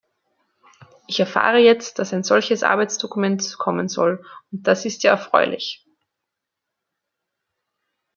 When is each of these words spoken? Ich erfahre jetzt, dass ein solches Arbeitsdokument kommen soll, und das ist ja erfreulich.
Ich 1.05 1.19
erfahre 1.19 1.59
jetzt, 1.59 1.99
dass 1.99 2.11
ein 2.11 2.23
solches 2.23 2.63
Arbeitsdokument 2.63 3.59
kommen 3.59 3.87
soll, 3.87 4.25
und 4.51 4.65
das 4.65 4.85
ist 4.85 5.03
ja 5.03 5.11
erfreulich. 5.11 5.85